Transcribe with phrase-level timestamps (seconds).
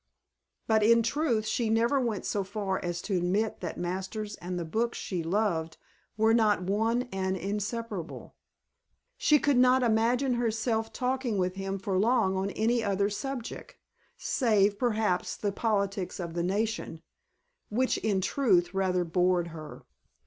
[0.65, 4.65] But in truth she never went so far as to admit that Masters and the
[4.65, 5.77] books she loved
[6.17, 8.33] were not one and inseparable.
[9.15, 13.75] She could not imagine herself talking with him for long on any other subject,
[14.17, 17.03] save, perhaps, the politics of the nation
[17.69, 19.85] which, in truth, rather bored her.